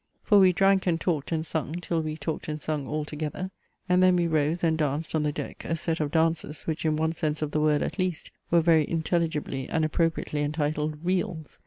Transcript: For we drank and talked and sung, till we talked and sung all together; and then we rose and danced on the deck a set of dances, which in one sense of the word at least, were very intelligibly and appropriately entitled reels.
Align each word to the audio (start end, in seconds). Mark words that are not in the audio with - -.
For 0.23 0.39
we 0.39 0.51
drank 0.51 0.87
and 0.87 0.99
talked 0.99 1.31
and 1.31 1.45
sung, 1.45 1.73
till 1.75 2.01
we 2.01 2.17
talked 2.17 2.47
and 2.47 2.59
sung 2.59 2.87
all 2.87 3.05
together; 3.05 3.51
and 3.87 4.01
then 4.01 4.15
we 4.15 4.25
rose 4.25 4.63
and 4.63 4.75
danced 4.75 5.13
on 5.13 5.21
the 5.21 5.31
deck 5.31 5.63
a 5.63 5.75
set 5.75 5.99
of 5.99 6.09
dances, 6.09 6.63
which 6.63 6.83
in 6.87 6.95
one 6.95 7.11
sense 7.13 7.43
of 7.43 7.51
the 7.51 7.61
word 7.61 7.83
at 7.83 7.99
least, 7.99 8.31
were 8.49 8.61
very 8.61 8.89
intelligibly 8.89 9.69
and 9.69 9.85
appropriately 9.85 10.41
entitled 10.41 10.97
reels. 11.05 11.59